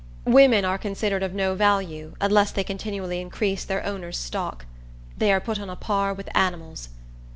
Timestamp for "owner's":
3.85-4.17